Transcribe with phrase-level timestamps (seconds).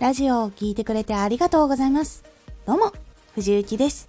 [0.00, 2.22] ラジオを聴いてくれてありがとうございます。
[2.64, 2.92] どうも、
[3.34, 4.08] 藤幸です。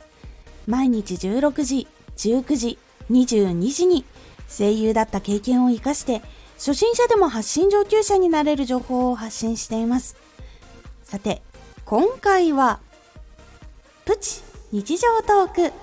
[0.68, 2.78] 毎日16時、19時、
[3.10, 4.06] 22時に
[4.48, 6.22] 声優だった経験を活かして
[6.58, 10.16] 初心者でも発信上級者になれる情報を発信しています。
[11.04, 11.42] さて、
[11.86, 12.80] 今回は
[14.06, 15.74] プチ日常トーク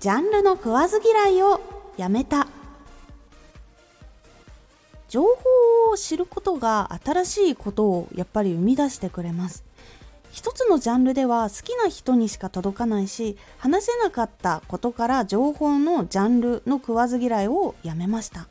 [0.00, 1.60] ジャンルの食わず嫌いを
[1.98, 2.46] やめた
[5.10, 5.28] 情報
[5.96, 9.64] を知ることが新しいことをやっぱり生み出してくれます。
[10.30, 18.46] 一つのジャンルでは好きな人にしか届かないし話せなかったことから情報のジャンルの食わず嫌いをやめました。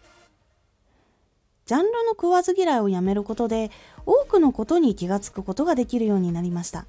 [1.68, 3.70] ジャンルの食わず嫌いをやめることで
[4.06, 6.88] 多くのことに気がつくことができるようになりました。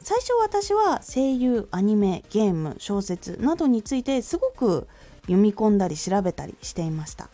[0.00, 4.88] 最初私は声優アニメゲーム小説などについてすごく
[5.22, 7.28] 読み込んだり調べたりしていました。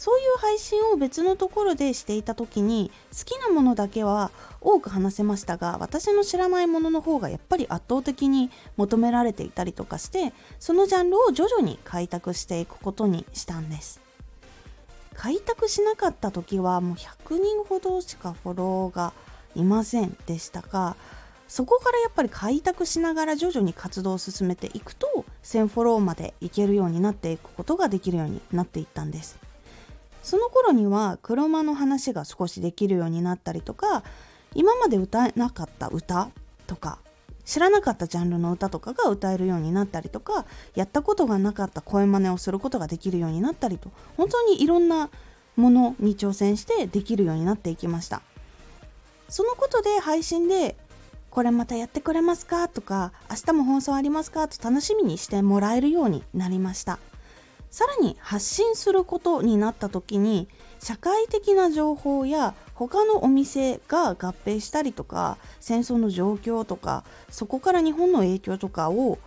[0.00, 4.30] そういう配信を別のところでしていた時に好きなものだけは
[4.62, 14.00] 多く話せましたが私の知らないものの方がやっぱり圧倒的に求められていたりとかしてそのジャンルを徐々に開拓していくことにしたんです。
[15.16, 19.12] 開拓しなかった時はもう100人ほどしかフォローが
[19.54, 20.96] いませんでしたが
[21.46, 29.49] そこからやっぱり開拓しながら徐々に活動を進めていくと1000フォローまでいけるようになっていくことができるようになっていったんです。
[30.22, 34.04] その頃には黒間の話が少しできるようになったりとか
[34.54, 36.30] 今まで歌えなかった歌
[36.66, 36.98] とか
[37.44, 45.10] 知らなかったジャンルの歌とかが歌えるようになったりとかやったことがなかった声真似をすることができるようになったりと本当にいろんな
[45.56, 48.22] ものに挑戦してできるようになっていきました。
[49.28, 50.76] そのことで配信で
[51.30, 56.98] これまたやってくれますかとか明日も放送ありますかと楽しみにしてもらえるようになりました。
[57.70, 60.48] さらに発信することになった時に
[60.80, 69.18] 社会的な情報や他のお店が合併したりとか戦争の状況とかそこから日本の影響とかを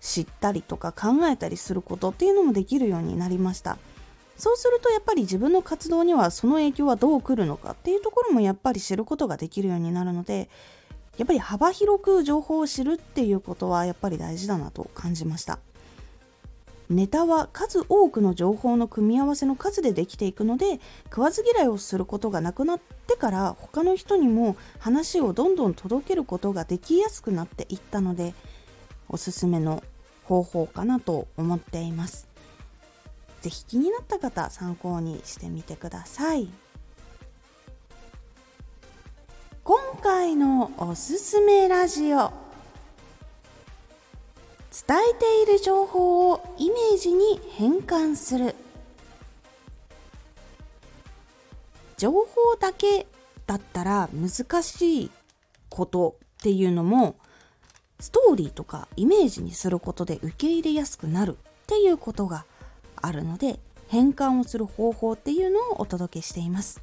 [0.00, 3.78] 知ったりとか考えたりすることっていうのもできるようになりました。
[4.36, 10.48] そうするとやっぱり自分の活動にはその影響はどう来るのかっていうところもやっぱり知ることができるようになるので
[11.16, 15.60] やっぱり幅広く情報を知るっていうことはやっぱり大事だなと感じました。
[16.92, 28.34] ネタは数多くの情報の組み合わせの数でできていくので食わず嫌いをすることがなくなってから他の人にも話をどんどん届けることができやすくなっていったので
[29.08, 29.82] おすすめの
[30.24, 32.28] 方法かなと思っています。
[33.40, 36.48] 是非気になった方参考にしてみてください。
[39.64, 42.41] 今回のおすすめラジオ
[44.86, 48.54] 伝えている情報をイメージに変換する。
[51.96, 53.06] 情報だけ
[53.46, 55.10] だったら難しい
[55.68, 57.14] ことっていうのも
[58.00, 62.44] ストーリーとかイメージにすることで受け入れやすくなるっていうことが
[62.96, 66.82] あるので変換をする方法っていうのをお届けしています。